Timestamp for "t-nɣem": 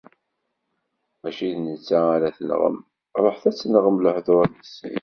2.37-2.77